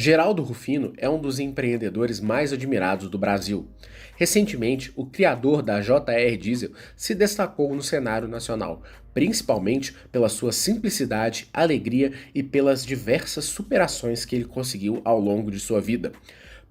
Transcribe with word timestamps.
Geraldo 0.00 0.44
Rufino 0.44 0.92
é 0.96 1.10
um 1.10 1.20
dos 1.20 1.40
empreendedores 1.40 2.20
mais 2.20 2.52
admirados 2.52 3.10
do 3.10 3.18
Brasil. 3.18 3.66
Recentemente, 4.14 4.92
o 4.94 5.04
criador 5.04 5.60
da 5.60 5.80
JR 5.80 6.36
Diesel 6.40 6.70
se 6.94 7.16
destacou 7.16 7.74
no 7.74 7.82
cenário 7.82 8.28
nacional, 8.28 8.80
principalmente 9.12 9.92
pela 10.12 10.28
sua 10.28 10.52
simplicidade, 10.52 11.48
alegria 11.52 12.12
e 12.32 12.44
pelas 12.44 12.86
diversas 12.86 13.46
superações 13.46 14.24
que 14.24 14.36
ele 14.36 14.44
conseguiu 14.44 15.02
ao 15.04 15.18
longo 15.18 15.50
de 15.50 15.58
sua 15.58 15.80
vida. 15.80 16.12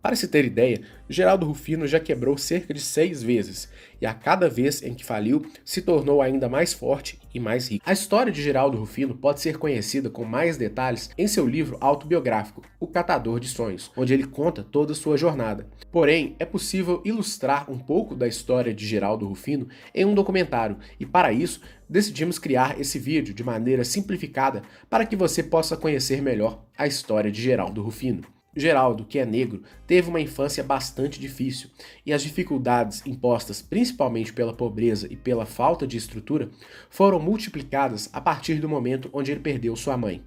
Para 0.02 0.16
se 0.16 0.28
ter 0.28 0.46
ideia, 0.46 0.82
Geraldo 1.10 1.46
Rufino 1.46 1.88
já 1.88 2.00
quebrou 2.00 2.38
cerca 2.38 2.74
de 2.74 2.80
seis 2.80 3.24
vezes, 3.24 3.70
e 4.00 4.06
a 4.06 4.14
cada 4.14 4.48
vez 4.48 4.82
em 4.84 4.94
que 4.94 5.04
faliu, 5.04 5.46
se 5.66 5.82
tornou 5.82 6.22
ainda 6.22 6.48
mais 6.48 6.72
forte 6.72 7.20
e 7.34 7.40
mais 7.40 7.70
rico. 7.70 7.84
A 7.86 7.94
história 7.94 8.32
de 8.32 8.42
Geraldo 8.42 8.78
Rufino 8.78 9.16
pode 9.16 9.42
ser 9.42 9.58
conhecida 9.58 10.10
com 10.10 10.24
mais 10.24 10.56
detalhes 10.56 11.10
em 11.18 11.28
seu 11.28 11.48
livro 11.48 11.78
autobiográfico, 11.82 12.62
O 12.80 12.88
Catador 12.88 13.40
de 13.40 13.48
Sonhos, 13.48 13.92
onde 13.98 14.14
ele 14.14 14.28
conta 14.28 14.64
toda 14.64 14.92
a 14.92 14.96
sua 14.96 15.18
jornada. 15.18 15.68
Porém, 15.92 16.36
é 16.40 16.46
possível 16.46 17.02
ilustrar 17.04 17.70
um 17.70 17.80
pouco 17.80 18.16
da 18.16 18.28
história 18.28 18.74
de 18.74 18.86
Geraldo 18.86 19.28
Rufino 19.28 19.68
em 19.96 20.06
um 20.06 20.14
documentário, 20.14 20.78
e 21.00 21.06
para 21.06 21.34
isso, 21.34 21.60
decidimos 21.90 22.38
criar 22.38 22.80
esse 22.80 23.00
vídeo 23.00 23.34
de 23.34 23.44
maneira 23.44 23.84
simplificada 23.84 24.62
para 24.90 25.06
que 25.06 25.16
você 25.16 25.42
possa 25.42 25.76
conhecer 25.76 26.22
melhor 26.22 26.64
a 26.78 26.86
história 26.86 27.32
de 27.32 27.42
Geraldo 27.42 27.82
Rufino. 27.82 28.37
Geraldo, 28.58 29.06
que 29.06 29.20
é 29.20 29.26
negro, 29.26 29.62
teve 29.86 30.10
uma 30.10 30.20
infância 30.20 30.64
bastante 30.64 31.20
difícil 31.20 31.70
e 32.04 32.12
as 32.12 32.24
dificuldades 32.24 33.06
impostas 33.06 33.62
principalmente 33.62 34.34
pela 34.34 34.52
pobreza 34.52 35.08
e 35.12 35.16
pela 35.16 35.46
falta 35.46 35.86
de 35.86 35.96
estrutura 35.96 36.50
foram 36.90 37.20
multiplicadas 37.20 38.10
a 38.12 38.20
partir 38.20 38.56
do 38.56 38.68
momento 38.68 39.12
onde 39.14 39.32
ele 39.32 39.42
perdeu 39.42 39.76
sua 39.76 39.96
mãe. 39.96 40.24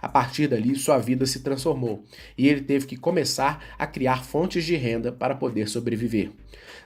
A 0.00 0.08
partir 0.08 0.46
dali, 0.48 0.76
sua 0.76 0.98
vida 0.98 1.26
se 1.26 1.40
transformou 1.40 2.04
e 2.38 2.48
ele 2.48 2.60
teve 2.60 2.86
que 2.86 2.96
começar 2.96 3.64
a 3.78 3.86
criar 3.86 4.24
fontes 4.24 4.64
de 4.64 4.76
renda 4.76 5.10
para 5.10 5.34
poder 5.34 5.68
sobreviver. 5.68 6.30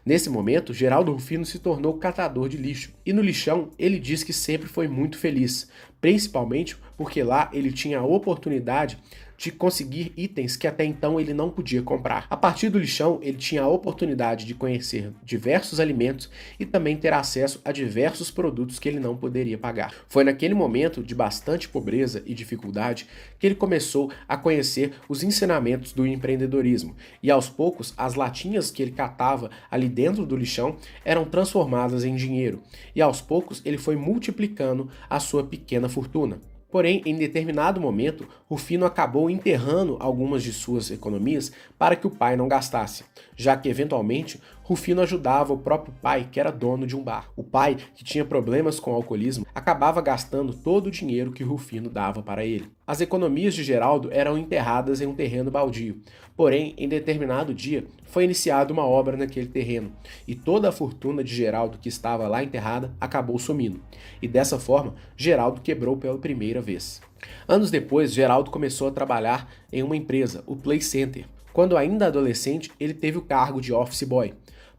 Nesse 0.05 0.31
momento, 0.31 0.73
Geraldo 0.73 1.13
Rufino 1.13 1.45
se 1.45 1.59
tornou 1.59 1.99
catador 1.99 2.49
de 2.49 2.57
lixo 2.57 2.95
e 3.05 3.13
no 3.13 3.23
lixão 3.23 3.71
ele 3.79 3.99
diz 3.99 4.23
que 4.23 4.33
sempre 4.33 4.69
foi 4.69 4.87
muito 4.87 5.19
feliz, 5.19 5.69
principalmente 6.01 6.77
porque 6.97 7.23
lá 7.23 7.51
ele 7.53 7.73
tinha 7.73 7.99
a 7.99 8.07
oportunidade 8.07 8.99
de 9.37 9.51
conseguir 9.51 10.13
itens 10.17 10.57
que 10.57 10.67
até 10.67 10.85
então 10.85 11.21
ele 11.21 11.35
não 11.35 11.51
podia 11.51 11.83
comprar. 11.83 12.27
A 12.31 12.37
partir 12.37 12.69
do 12.69 12.79
lixão, 12.79 13.19
ele 13.23 13.37
tinha 13.37 13.63
a 13.63 13.69
oportunidade 13.69 14.45
de 14.45 14.55
conhecer 14.55 15.13
diversos 15.23 15.81
alimentos 15.81 16.31
e 16.59 16.65
também 16.65 16.97
ter 16.97 17.13
acesso 17.13 17.61
a 17.65 17.73
diversos 17.73 18.31
produtos 18.31 18.79
que 18.79 18.89
ele 18.89 19.01
não 19.01 19.17
poderia 19.17 19.59
pagar. 19.59 19.93
Foi 20.09 20.25
naquele 20.25 20.55
momento 20.55 21.03
de 21.03 21.15
bastante 21.15 21.69
pobreza 21.69 22.23
e 22.27 22.35
dificuldade 22.35 23.07
que 23.39 23.47
ele 23.47 23.55
começou 23.55 24.11
a 24.29 24.37
conhecer 24.37 24.93
os 25.09 25.23
ensinamentos 25.23 25.93
do 25.93 26.07
empreendedorismo 26.07 26.97
e 27.23 27.31
aos 27.31 27.49
poucos 27.49 27.95
as 27.97 28.15
latinhas 28.15 28.71
que 28.71 28.83
ele 28.83 28.91
catava 28.91 29.51
ali 29.71 29.89
dentro 29.89 30.25
do 30.25 30.37
lixão 30.37 30.77
eram 31.05 31.25
transformadas 31.25 32.05
em 32.05 32.15
dinheiro 32.15 32.63
e 32.95 33.03
aos 33.03 33.21
poucos 33.21 33.63
ele 33.65 33.79
foi 33.79 33.97
multiplicando 33.97 34.89
a 35.09 35.21
sua 35.21 35.45
pequena 35.45 35.89
fortuna. 35.89 36.41
Porém, 36.77 37.01
em 37.07 37.17
determinado 37.17 37.81
momento, 37.81 38.29
Rufino 38.51 38.85
acabou 38.85 39.31
enterrando 39.31 39.97
algumas 39.99 40.43
de 40.43 40.53
suas 40.53 40.91
economias 40.91 41.51
para 41.79 41.97
que 41.97 42.07
o 42.07 42.11
pai 42.11 42.37
não 42.37 42.49
gastasse, 42.49 43.03
já 43.35 43.57
que 43.57 43.71
eventualmente 43.71 44.39
Rufino 44.69 45.01
ajudava 45.01 45.53
o 45.53 45.59
próprio 45.59 45.95
pai, 46.03 46.29
que 46.29 46.41
era 46.41 46.51
dono 46.51 46.89
de 46.89 46.97
um 46.97 47.01
bar. 47.05 47.31
O 47.37 47.45
pai, 47.45 47.77
que 47.95 48.03
tinha 48.03 48.25
problemas 48.25 48.81
com 48.81 48.91
o 48.91 48.95
alcoolismo, 48.97 49.47
acabava 49.55 50.03
gastando 50.03 50.53
todo 50.53 50.89
o 50.89 50.91
dinheiro 50.91 51.31
que 51.31 51.45
Rufino 51.45 51.89
dava 51.89 52.21
para 52.21 52.45
ele. 52.45 52.69
As 52.85 53.01
economias 53.01 53.55
de 53.55 53.63
Geraldo 53.63 54.09
eram 54.11 54.37
enterradas 54.37 55.01
em 55.01 55.07
um 55.07 55.15
terreno 55.15 55.53
baldio. 55.53 56.01
Porém, 56.37 56.75
em 56.77 56.89
determinado 56.89 57.55
dia, 57.55 57.85
foi 58.07 58.25
iniciada 58.25 58.73
uma 58.73 58.85
obra 58.85 59.17
naquele 59.17 59.47
terreno, 59.47 59.93
e 60.27 60.35
toda 60.35 60.69
a 60.69 60.73
fortuna 60.73 61.23
de 61.23 61.33
Geraldo 61.33 61.79
que 61.79 61.89
estava 61.89 62.27
lá 62.27 62.43
enterrada 62.43 62.93
acabou 63.01 63.39
sumindo. 63.39 63.81
E 64.21 64.27
dessa 64.27 64.59
forma, 64.59 64.97
Geraldo 65.17 65.61
quebrou 65.61 65.97
pela 65.97 66.19
primeira 66.19 66.61
vez. 66.61 67.01
Anos 67.47 67.71
depois, 67.71 68.13
Geraldo 68.13 68.51
começou 68.51 68.89
a 68.89 68.93
trabalhar 68.93 69.49
em 69.73 69.85
uma 69.85 69.97
empresa, 69.97 70.43
o 70.45 70.57
Play 70.57 70.81
Center. 70.81 71.25
Quando 71.53 71.77
ainda 71.77 72.09
adolescente, 72.09 72.73
ele 72.81 72.93
teve 72.93 73.17
o 73.17 73.23
cargo 73.23 73.61
de 73.61 73.73
office 73.73 74.03
boy. 74.03 74.35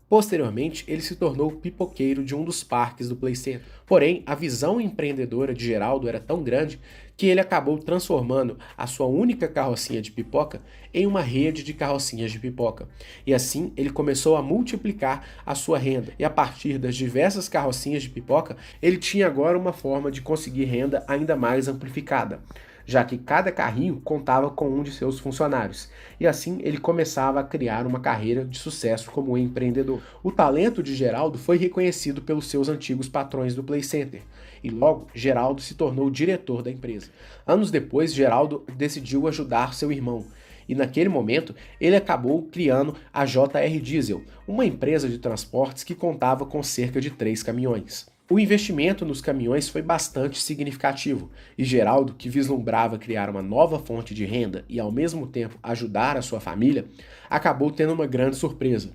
Posteriormente, 0.09 0.85
ele 0.87 1.01
se 1.01 1.17
tornou 1.17 1.51
pipoqueiro 1.51 2.23
de 2.23 2.33
um 2.33 2.45
dos 2.45 2.63
parques 2.63 3.09
do 3.09 3.15
Play 3.15 3.35
Center. 3.35 3.61
Porém, 3.85 4.23
a 4.25 4.33
visão 4.35 4.79
empreendedora 4.79 5.53
de 5.53 5.65
Geraldo 5.65 6.07
era 6.07 6.19
tão 6.19 6.41
grande 6.41 6.79
que 7.17 7.25
ele 7.25 7.41
acabou 7.41 7.77
transformando 7.77 8.57
a 8.77 8.87
sua 8.87 9.05
única 9.05 9.49
carrocinha 9.49 10.01
de 10.01 10.11
pipoca 10.11 10.61
em 10.93 11.05
uma 11.05 11.19
rede 11.19 11.61
de 11.61 11.73
carrocinhas 11.73 12.31
de 12.31 12.39
pipoca. 12.39 12.87
E 13.25 13.33
assim, 13.33 13.73
ele 13.75 13.89
começou 13.89 14.37
a 14.37 14.41
multiplicar 14.41 15.27
a 15.45 15.53
sua 15.55 15.77
renda. 15.77 16.13
E 16.17 16.23
a 16.23 16.29
partir 16.29 16.77
das 16.77 16.95
diversas 16.95 17.49
carrocinhas 17.49 18.03
de 18.03 18.09
pipoca, 18.09 18.55
ele 18.81 18.97
tinha 18.97 19.27
agora 19.27 19.57
uma 19.57 19.73
forma 19.73 20.09
de 20.09 20.21
conseguir 20.21 20.65
renda 20.65 21.03
ainda 21.07 21.35
mais 21.35 21.67
amplificada 21.67 22.39
já 22.87 23.03
que 23.03 23.17
cada 23.17 23.51
carrinho 23.51 23.99
contava 23.99 24.49
com 24.49 24.69
um 24.69 24.81
de 24.81 24.93
seus 24.93 25.19
funcionários, 25.19 25.89
e 26.17 26.25
assim 26.25 26.59
ele 26.61 26.77
começava 26.77 27.41
a 27.41 27.43
criar 27.43 27.85
uma 27.85 27.99
carreira 27.99 28.45
de 28.45 28.57
sucesso 28.57 29.11
como 29.11 29.37
empreendedor. 29.37 30.01
O 30.23 30.31
talento 30.31 30.81
de 30.81 30.95
Geraldo 30.95 31.37
foi 31.37 31.57
reconhecido 31.57 32.21
pelos 32.21 32.47
seus 32.47 32.69
antigos 32.69 33.09
patrões 33.09 33.53
do 33.53 33.63
Play 33.63 33.83
Center, 33.83 34.21
e 34.63 34.69
logo 34.69 35.07
Geraldo 35.13 35.61
se 35.61 35.75
tornou 35.75 36.09
diretor 36.09 36.63
da 36.63 36.71
empresa. 36.71 37.11
Anos 37.45 37.69
depois, 37.69 38.13
Geraldo 38.13 38.63
decidiu 38.77 39.27
ajudar 39.27 39.73
seu 39.73 39.91
irmão, 39.91 40.25
e 40.67 40.73
naquele 40.73 41.09
momento 41.09 41.53
ele 41.81 41.95
acabou 41.97 42.43
criando 42.43 42.95
a 43.13 43.25
JR 43.25 43.81
Diesel, 43.81 44.23
uma 44.47 44.65
empresa 44.65 45.09
de 45.09 45.17
transportes 45.17 45.83
que 45.83 45.93
contava 45.93 46.45
com 46.45 46.63
cerca 46.63 47.01
de 47.01 47.09
três 47.09 47.43
caminhões. 47.43 48.07
O 48.29 48.37
investimento 48.37 49.05
nos 49.05 49.21
caminhões 49.21 49.69
foi 49.69 49.81
bastante 49.81 50.41
significativo, 50.41 51.31
e 51.57 51.63
Geraldo, 51.63 52.13
que 52.13 52.27
vislumbrava 52.27 52.97
criar 52.97 53.29
uma 53.29 53.41
nova 53.41 53.79
fonte 53.79 54.13
de 54.13 54.25
renda 54.25 54.65
e 54.67 54.81
ao 54.81 54.91
mesmo 54.91 55.25
tempo 55.25 55.57
ajudar 55.63 56.17
a 56.17 56.21
sua 56.21 56.41
família, 56.41 56.85
acabou 57.29 57.71
tendo 57.71 57.93
uma 57.93 58.05
grande 58.05 58.35
surpresa. 58.35 58.91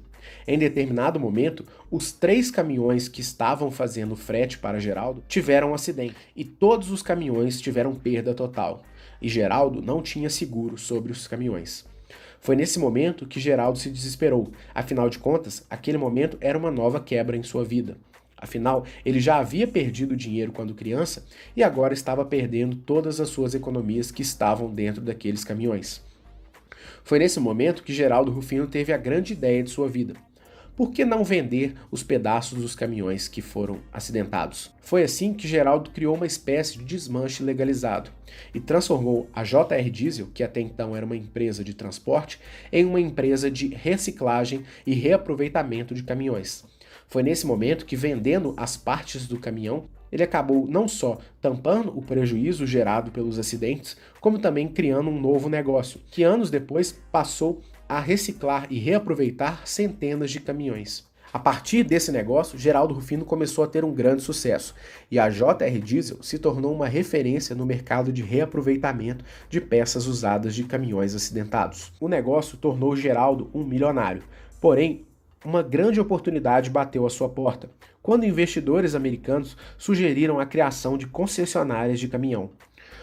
Em 0.47 0.59
determinado 0.59 1.19
momento, 1.19 1.65
os 1.91 2.12
três 2.12 2.50
caminhões 2.50 3.09
que 3.09 3.22
estavam 3.22 3.70
fazendo 3.70 4.15
frete 4.15 4.59
para 4.59 4.78
Geraldo 4.78 5.25
tiveram 5.26 5.70
um 5.70 5.75
acidente 5.75 6.14
e 6.37 6.44
todos 6.44 6.91
os 6.91 7.00
caminhões 7.00 7.59
tiveram 7.59 7.94
perda 7.94 8.34
total. 8.34 8.82
E 9.20 9.31
Geraldo 9.31 9.81
não 9.81 10.03
tinha 10.03 10.28
seguro 10.28 10.76
sobre 10.76 11.10
os 11.10 11.26
caminhões. 11.26 11.87
Foi 12.38 12.54
nesse 12.54 12.78
momento 12.78 13.26
que 13.26 13.41
Geraldo 13.41 13.78
se 13.78 13.88
desesperou, 13.88 14.53
afinal 14.75 15.09
de 15.09 15.19
contas, 15.19 15.64
aquele 15.70 15.97
momento 15.97 16.37
era 16.38 16.59
uma 16.59 16.70
nova 16.70 17.00
quebra 17.00 17.34
em 17.34 17.43
sua 17.43 17.64
vida. 17.64 17.97
Afinal, 18.42 18.84
ele 19.04 19.20
já 19.20 19.38
havia 19.38 19.69
perdido 19.69 20.16
dinheiro 20.16 20.50
quando 20.50 20.75
criança 20.75 21.25
e 21.56 21.62
agora 21.62 21.94
estava 21.94 22.25
perdendo 22.25 22.75
todas 22.75 23.20
as 23.20 23.28
suas 23.28 23.54
economias 23.54 24.10
que 24.10 24.20
estavam 24.20 24.69
dentro 24.69 25.00
daqueles 25.00 25.44
caminhões. 25.44 26.03
Foi 27.04 27.20
nesse 27.20 27.38
momento 27.38 27.84
que 27.84 27.94
Geraldo 27.94 28.32
Rufino 28.32 28.66
teve 28.66 28.92
a 28.92 28.97
grande 28.97 29.32
ideia 29.32 29.62
de 29.62 29.70
sua 29.70 29.88
vida. 29.88 30.14
Por 30.75 30.91
que 30.91 31.04
não 31.04 31.22
vender 31.22 31.75
os 31.88 32.02
pedaços 32.02 32.58
dos 32.58 32.75
caminhões 32.75 33.28
que 33.28 33.41
foram 33.41 33.78
acidentados? 33.92 34.72
Foi 34.81 35.04
assim 35.04 35.32
que 35.32 35.47
Geraldo 35.47 35.91
criou 35.91 36.16
uma 36.16 36.26
espécie 36.26 36.78
de 36.78 36.84
desmanche 36.84 37.44
legalizado 37.44 38.10
e 38.52 38.58
transformou 38.58 39.28
a 39.32 39.44
JR 39.44 39.88
Diesel, 39.88 40.31
que 40.34 40.42
até 40.42 40.60
então 40.60 40.97
era 40.97 41.06
uma 41.06 41.16
empresa 41.16 41.62
de 41.62 41.75
transporte, 41.75 42.41
em 42.72 42.84
uma 42.84 43.00
empresa 43.00 43.48
de 43.48 43.69
reciclagem 43.69 44.64
e 44.84 44.94
reaproveitamento 44.94 45.94
de 45.94 46.02
caminhões. 46.02 46.64
Foi 47.08 47.22
nesse 47.22 47.46
momento 47.46 47.84
que, 47.84 47.96
vendendo 47.96 48.54
as 48.56 48.76
partes 48.76 49.26
do 49.26 49.38
caminhão, 49.38 49.84
ele 50.12 50.22
acabou 50.22 50.66
não 50.66 50.86
só 50.86 51.18
tampando 51.40 51.96
o 51.96 52.02
prejuízo 52.02 52.66
gerado 52.66 53.10
pelos 53.10 53.38
acidentes, 53.38 53.96
como 54.20 54.38
também 54.38 54.68
criando 54.68 55.08
um 55.08 55.20
novo 55.20 55.48
negócio, 55.48 56.00
que 56.10 56.22
anos 56.22 56.50
depois 56.50 56.92
passou 57.10 57.62
a 57.88 57.99
reciclar 57.99 58.66
e 58.70 58.78
reaproveitar 58.78 59.66
centenas 59.66 60.31
de 60.31 60.40
caminhões. 60.40 61.10
A 61.32 61.38
partir 61.38 61.82
desse 61.82 62.12
negócio, 62.12 62.58
Geraldo 62.58 62.93
Rufino 62.93 63.25
começou 63.25 63.64
a 63.64 63.66
ter 63.66 63.87
um 63.87 63.94
grande 63.94 64.20
sucesso 64.20 64.75
e 65.10 65.19
a 65.19 65.31
JR 65.31 65.78
Diesel 65.82 66.22
se 66.22 66.38
tornou 66.38 66.75
uma 66.75 66.87
referência 66.87 67.56
no 67.56 67.64
mercado 67.64 68.12
de 68.12 68.22
reaproveitamento 68.22 69.25
de 69.48 69.58
peças 69.58 70.06
usadas 70.06 70.55
de 70.55 70.64
caminhões 70.64 71.14
acidentados. 71.14 71.90
O 71.98 72.06
negócio 72.06 72.58
tornou 72.58 72.94
Geraldo 72.94 73.50
um 73.55 73.64
milionário, 73.64 74.22
porém 74.60 75.06
uma 75.44 75.62
grande 75.62 76.00
oportunidade 76.00 76.71
bateu 76.71 77.06
à 77.06 77.11
sua 77.11 77.29
porta, 77.29 77.71
quando 78.03 78.25
investidores 78.25 78.94
americanos 78.94 79.56
sugeriram 79.77 80.39
a 80.39 80.47
criação 80.47 80.97
de 80.97 81.06
concessionárias 81.06 82.00
de 82.00 82.09
caminhão. 82.09 82.50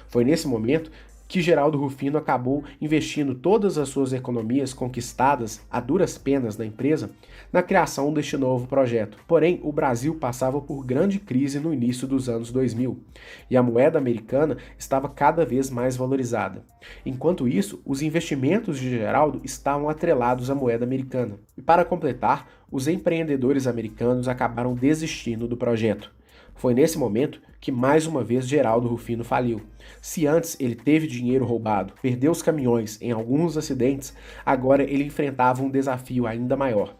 Foi 0.07 0.23
nesse 0.23 0.47
momento 0.47 0.91
que 1.29 1.43
Geraldo 1.43 1.77
Rufino 1.77 2.17
acabou 2.17 2.63
investindo 2.81 3.35
todas 3.35 3.77
as 3.77 3.87
suas 3.87 4.13
economias 4.13 4.73
conquistadas 4.73 5.61
a 5.69 5.79
duras 5.79 6.17
penas 6.17 6.57
na 6.57 6.65
empresa 6.65 7.11
na 7.53 7.61
criação 7.61 8.11
deste 8.11 8.35
novo 8.35 8.67
projeto. 8.67 9.19
Porém, 9.27 9.59
o 9.63 9.71
Brasil 9.71 10.15
passava 10.15 10.59
por 10.59 10.83
grande 10.83 11.19
crise 11.19 11.59
no 11.59 11.71
início 11.71 12.07
dos 12.07 12.27
anos 12.27 12.51
2000 12.51 12.99
e 13.47 13.55
a 13.55 13.61
moeda 13.61 13.99
americana 13.99 14.57
estava 14.77 15.07
cada 15.07 15.45
vez 15.45 15.69
mais 15.69 15.95
valorizada. 15.95 16.63
Enquanto 17.05 17.47
isso, 17.47 17.79
os 17.85 18.01
investimentos 18.01 18.79
de 18.79 18.89
Geraldo 18.89 19.39
estavam 19.43 19.87
atrelados 19.87 20.49
à 20.49 20.55
moeda 20.55 20.83
americana. 20.83 21.37
Para 21.69 21.85
completar, 21.85 22.49
os 22.71 22.87
empreendedores 22.87 23.67
americanos 23.67 24.27
acabaram 24.27 24.73
desistindo 24.73 25.47
do 25.47 25.55
projeto. 25.55 26.11
Foi 26.55 26.73
nesse 26.73 26.97
momento 26.97 27.39
que 27.61 27.71
mais 27.71 28.07
uma 28.07 28.23
vez 28.23 28.47
Geraldo 28.47 28.87
Rufino 28.87 29.23
faliu. 29.23 29.61
Se 30.01 30.25
antes 30.25 30.59
ele 30.59 30.73
teve 30.73 31.05
dinheiro 31.05 31.45
roubado, 31.45 31.93
perdeu 32.01 32.31
os 32.31 32.41
caminhões 32.41 32.99
em 32.99 33.11
alguns 33.11 33.55
acidentes, 33.55 34.15
agora 34.43 34.81
ele 34.81 35.03
enfrentava 35.03 35.61
um 35.61 35.69
desafio 35.69 36.25
ainda 36.25 36.57
maior. 36.57 36.95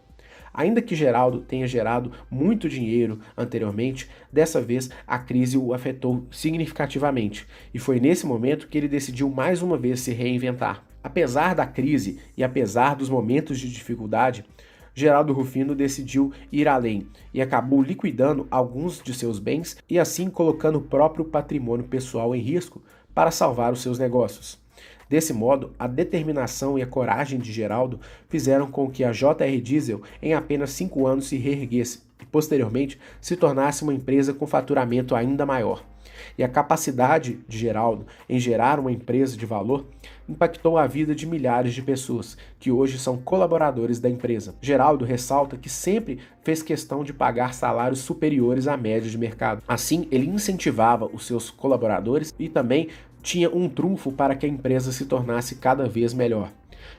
Ainda 0.54 0.80
que 0.80 0.94
Geraldo 0.94 1.40
tenha 1.40 1.66
gerado 1.66 2.12
muito 2.30 2.68
dinheiro 2.68 3.18
anteriormente, 3.36 4.08
dessa 4.32 4.60
vez 4.60 4.88
a 5.04 5.18
crise 5.18 5.58
o 5.58 5.74
afetou 5.74 6.28
significativamente 6.30 7.44
e 7.74 7.80
foi 7.80 7.98
nesse 7.98 8.24
momento 8.24 8.68
que 8.68 8.78
ele 8.78 8.86
decidiu 8.86 9.28
mais 9.30 9.62
uma 9.62 9.76
vez 9.76 9.98
se 9.98 10.12
reinventar. 10.12 10.84
Apesar 11.02 11.54
da 11.54 11.66
crise 11.66 12.20
e 12.36 12.44
apesar 12.44 12.94
dos 12.94 13.08
momentos 13.08 13.58
de 13.58 13.70
dificuldade, 13.70 14.44
Geraldo 15.00 15.32
Rufino 15.32 15.74
decidiu 15.74 16.30
ir 16.52 16.68
além 16.68 17.06
e 17.32 17.40
acabou 17.40 17.82
liquidando 17.82 18.46
alguns 18.50 19.02
de 19.02 19.14
seus 19.14 19.38
bens 19.38 19.78
e 19.88 19.98
assim 19.98 20.28
colocando 20.28 20.76
o 20.76 20.82
próprio 20.82 21.24
patrimônio 21.24 21.86
pessoal 21.86 22.34
em 22.34 22.40
risco 22.40 22.82
para 23.14 23.30
salvar 23.30 23.72
os 23.72 23.80
seus 23.80 23.98
negócios. 23.98 24.58
Desse 25.08 25.32
modo, 25.32 25.72
a 25.78 25.86
determinação 25.86 26.78
e 26.78 26.82
a 26.82 26.86
coragem 26.86 27.40
de 27.40 27.50
Geraldo 27.50 27.98
fizeram 28.28 28.70
com 28.70 28.90
que 28.90 29.02
a 29.02 29.10
JR 29.10 29.60
Diesel 29.62 30.02
em 30.22 30.34
apenas 30.34 30.70
cinco 30.70 31.06
anos 31.06 31.28
se 31.28 31.36
reerguesse 31.36 32.09
posteriormente 32.30 32.98
se 33.20 33.36
tornasse 33.36 33.82
uma 33.82 33.94
empresa 33.94 34.32
com 34.32 34.46
faturamento 34.46 35.14
ainda 35.14 35.46
maior. 35.46 35.82
E 36.36 36.44
a 36.44 36.48
capacidade 36.48 37.40
de 37.48 37.58
Geraldo 37.58 38.06
em 38.28 38.38
gerar 38.38 38.78
uma 38.78 38.92
empresa 38.92 39.36
de 39.36 39.46
valor 39.46 39.86
impactou 40.28 40.78
a 40.78 40.86
vida 40.86 41.14
de 41.14 41.26
milhares 41.26 41.74
de 41.74 41.82
pessoas, 41.82 42.36
que 42.58 42.70
hoje 42.70 42.98
são 42.98 43.16
colaboradores 43.16 43.98
da 43.98 44.08
empresa. 44.08 44.54
Geraldo 44.60 45.04
ressalta 45.04 45.56
que 45.56 45.68
sempre 45.68 46.20
fez 46.42 46.62
questão 46.62 47.02
de 47.02 47.12
pagar 47.12 47.54
salários 47.54 48.00
superiores 48.00 48.68
à 48.68 48.76
média 48.76 49.10
de 49.10 49.18
mercado. 49.18 49.62
Assim, 49.66 50.06
ele 50.10 50.28
incentivava 50.28 51.10
os 51.12 51.26
seus 51.26 51.50
colaboradores 51.50 52.34
e 52.38 52.48
também 52.48 52.88
tinha 53.22 53.50
um 53.50 53.68
trunfo 53.68 54.12
para 54.12 54.34
que 54.34 54.46
a 54.46 54.48
empresa 54.48 54.92
se 54.92 55.04
tornasse 55.04 55.56
cada 55.56 55.88
vez 55.88 56.14
melhor. 56.14 56.50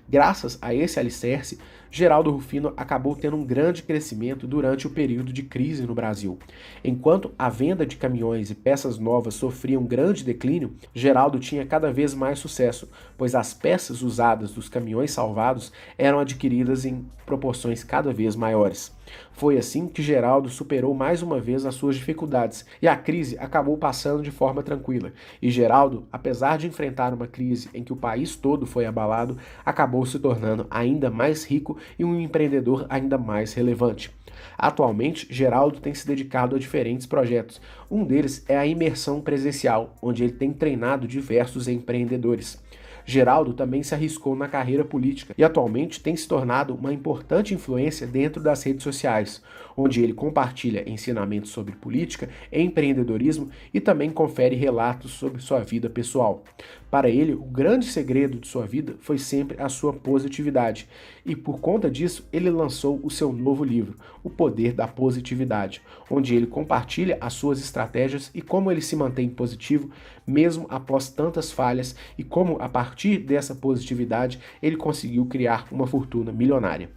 Graças 0.10 0.58
a 0.62 0.74
esse 0.74 1.00
alicerce, 1.00 1.60
Geraldo 1.90 2.32
Rufino 2.32 2.74
acabou 2.78 3.16
tendo 3.16 3.36
um 3.36 3.44
grande 3.44 3.84
crescimento 3.84 4.48
durante 4.48 4.88
o 4.88 4.90
período 4.90 5.34
de 5.34 5.44
crise 5.44 5.86
no 5.86 5.94
Brasil. 5.94 6.40
Enquanto 6.84 7.34
a 7.38 7.50
venda 7.50 7.86
de 7.86 7.98
caminhões 7.98 8.50
e 8.50 8.56
peças 8.56 8.98
novas 8.98 9.34
sofria 9.34 9.78
um 9.78 9.86
grande 9.86 10.24
declínio, 10.24 10.74
Geraldo 10.96 11.38
tinha 11.38 11.66
cada 11.66 11.92
vez 11.92 12.14
mais 12.14 12.40
sucesso, 12.40 12.90
pois 13.18 13.36
as 13.36 13.54
peças 13.54 14.02
usadas 14.02 14.54
dos 14.54 14.70
caminhões 14.70 15.12
salvados 15.12 15.74
eram 15.98 16.20
adquiridas 16.20 16.86
em 16.86 17.06
proporções 17.26 17.84
cada 17.84 18.14
vez 18.14 18.38
maiores. 18.38 18.96
Foi 19.32 19.58
assim 19.58 19.88
que 19.88 20.02
Geraldo 20.02 20.50
superou 20.50 20.94
mais 20.94 21.22
uma 21.22 21.40
vez 21.40 21.66
as 21.66 21.76
suas 21.76 21.96
dificuldades 21.96 22.66
e 22.82 22.88
a 22.88 22.96
crise 22.96 23.38
acabou 23.40 23.78
passando 23.78 24.24
de 24.24 24.32
forma 24.32 24.62
tranquila. 24.64 25.14
E 25.42 25.50
Geraldo, 25.50 26.08
apesar 26.12 26.58
de 26.58 26.68
enfrentar 26.68 27.14
uma 27.14 27.28
crise 27.28 27.70
em 27.74 27.84
que 27.84 27.94
o 27.94 27.98
país 27.98 28.36
todo 28.36 28.66
foi 28.66 28.86
abalado, 28.86 29.38
acabou 29.66 30.06
se 30.06 30.20
tornando 30.20 30.68
ainda 30.70 31.10
mais 31.10 31.44
rico 31.44 31.78
e 31.98 32.06
um 32.06 32.20
empreendedor 32.20 32.86
ainda 32.90 33.18
mais 33.18 33.54
relevante. 33.54 34.12
Atualmente, 34.58 35.28
Geraldo 35.30 35.80
tem 35.80 35.94
se 35.94 36.06
dedicado 36.06 36.56
a 36.56 36.60
diferentes 36.60 37.06
projetos. 37.06 37.62
Um 37.90 38.04
deles 38.04 38.46
é 38.48 38.58
a 38.58 38.66
imersão 38.66 39.22
presencial, 39.22 39.96
onde 40.02 40.24
ele 40.24 40.34
tem 40.34 40.52
treinado 40.54 41.08
diversos 41.08 41.68
empreendedores. 41.68 42.62
Geraldo 43.06 43.54
também 43.54 43.84
se 43.84 43.94
arriscou 43.94 44.36
na 44.36 44.48
carreira 44.48 44.84
política 44.84 45.34
e 45.38 45.44
atualmente 45.44 46.02
tem 46.02 46.16
se 46.16 46.28
tornado 46.28 46.74
uma 46.76 46.94
importante 46.94 47.54
influência 47.54 48.06
dentro 48.08 48.42
das 48.42 48.64
redes 48.64 48.84
sociais, 48.84 49.42
onde 49.76 50.02
ele 50.02 50.14
compartilha 50.14 50.90
ensinamentos 50.90 51.52
sobre 51.52 51.76
política, 51.76 52.30
empreendedorismo 52.52 53.50
e 53.74 53.80
também 53.80 54.10
confere 54.10 54.56
relatos 54.56 55.12
sobre 55.12 55.42
sua 55.42 55.60
vida 55.60 55.90
pessoal. 55.90 56.44
Para 56.90 57.10
ele, 57.10 57.34
o 57.34 57.44
grande 57.44 57.86
segredo 57.86 58.38
de 58.38 58.48
sua 58.48 58.66
vida 58.66 58.96
foi 59.00 59.18
sempre 59.18 59.62
a 59.62 59.70
sua 59.70 59.94
positividade, 59.94 60.90
e 61.26 61.36
por 61.36 61.62
conta 61.62 61.90
disso, 61.90 62.28
ele 62.34 62.50
lançou 62.50 63.00
o 63.02 63.10
seu 63.10 63.32
novo 63.32 63.64
livro, 63.64 63.96
O 64.22 64.30
Poder 64.30 64.74
da 64.74 64.88
Positividade, 64.88 65.82
onde 66.10 66.36
ele 66.36 66.48
compartilha 66.48 67.18
as 67.22 67.34
suas 67.34 67.60
estratégias 67.62 68.30
e 68.34 68.42
como 68.42 68.70
ele 68.70 68.82
se 68.82 68.96
mantém 68.96 69.30
positivo 69.30 69.90
mesmo 70.26 70.66
após 70.70 71.10
tantas 71.10 71.52
falhas 71.52 71.96
e 72.18 72.24
como 72.24 72.58
a 72.62 72.70
partir 72.70 72.91
dessa 73.18 73.56
positividade 73.56 74.40
ele 74.62 74.78
conseguiu 74.78 75.26
criar 75.26 75.68
uma 75.72 75.88
fortuna 75.88 76.32
milionária. 76.32 76.90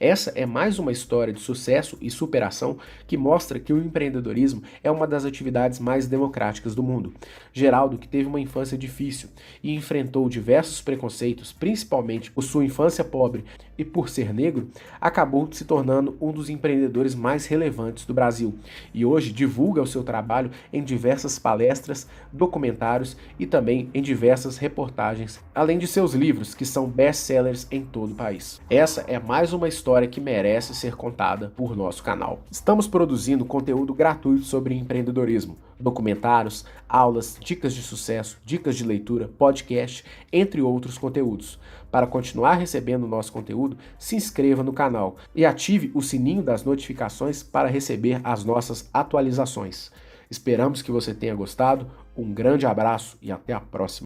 Essa 0.00 0.32
é 0.34 0.46
mais 0.46 0.78
uma 0.78 0.90
história 0.90 1.30
de 1.30 1.40
sucesso 1.40 1.98
e 2.00 2.10
superação 2.10 2.78
que 3.06 3.18
mostra 3.18 3.60
que 3.60 3.70
o 3.70 3.76
empreendedorismo 3.76 4.62
é 4.82 4.90
uma 4.90 5.06
das 5.06 5.26
atividades 5.26 5.78
mais 5.78 6.06
democráticas 6.06 6.74
do 6.74 6.82
mundo. 6.82 7.12
Geraldo, 7.52 7.98
que 7.98 8.08
teve 8.08 8.26
uma 8.26 8.40
infância 8.40 8.78
difícil 8.78 9.28
e 9.62 9.74
enfrentou 9.74 10.26
diversos 10.26 10.80
preconceitos, 10.80 11.52
principalmente 11.52 12.30
por 12.30 12.40
sua 12.40 12.64
infância 12.64 13.04
pobre 13.04 13.44
e 13.76 13.84
por 13.84 14.08
ser 14.08 14.32
negro, 14.32 14.70
acabou 14.98 15.46
se 15.52 15.66
tornando 15.66 16.16
um 16.18 16.32
dos 16.32 16.48
empreendedores 16.48 17.14
mais 17.14 17.44
relevantes 17.44 18.06
do 18.06 18.14
Brasil 18.14 18.54
e 18.94 19.04
hoje 19.04 19.30
divulga 19.30 19.82
o 19.82 19.86
seu 19.86 20.02
trabalho 20.02 20.50
em 20.72 20.82
diversas 20.82 21.38
palestras, 21.38 22.08
documentários 22.32 23.18
e 23.38 23.46
também 23.46 23.90
em 23.92 24.00
diversas 24.00 24.56
reportagens, 24.56 25.40
além 25.54 25.78
de 25.78 25.86
seus 25.86 26.14
livros 26.14 26.54
que 26.54 26.64
são 26.64 26.86
best-sellers 26.86 27.66
em 27.70 27.84
todo 27.84 28.12
o 28.12 28.14
país. 28.14 28.60
Essa 28.70 29.04
é 29.06 29.18
mais 29.18 29.52
uma 29.52 29.68
história 29.90 30.06
que 30.06 30.20
merece 30.20 30.72
ser 30.72 30.94
contada 30.94 31.52
por 31.56 31.76
nosso 31.76 32.00
canal. 32.04 32.44
Estamos 32.48 32.86
produzindo 32.86 33.44
conteúdo 33.44 33.92
gratuito 33.92 34.44
sobre 34.44 34.76
empreendedorismo, 34.76 35.58
documentários, 35.80 36.64
aulas, 36.88 37.36
dicas 37.40 37.74
de 37.74 37.82
sucesso, 37.82 38.38
dicas 38.44 38.76
de 38.76 38.84
leitura, 38.84 39.28
podcast, 39.36 40.04
entre 40.32 40.62
outros 40.62 40.96
conteúdos. 40.96 41.58
Para 41.90 42.06
continuar 42.06 42.54
recebendo 42.54 43.08
nosso 43.08 43.32
conteúdo, 43.32 43.76
se 43.98 44.14
inscreva 44.14 44.62
no 44.62 44.72
canal 44.72 45.16
e 45.34 45.44
ative 45.44 45.90
o 45.92 46.00
sininho 46.00 46.42
das 46.42 46.62
notificações 46.62 47.42
para 47.42 47.68
receber 47.68 48.20
as 48.22 48.44
nossas 48.44 48.88
atualizações. 48.94 49.90
Esperamos 50.30 50.82
que 50.82 50.92
você 50.92 51.12
tenha 51.12 51.34
gostado. 51.34 51.90
Um 52.16 52.32
grande 52.32 52.64
abraço 52.64 53.18
e 53.20 53.32
até 53.32 53.52
a 53.52 53.58
próxima. 53.58 53.98